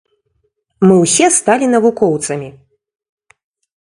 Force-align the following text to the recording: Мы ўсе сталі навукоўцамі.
Мы 0.87 0.95
ўсе 1.03 1.25
сталі 1.35 1.65
навукоўцамі. 1.73 2.49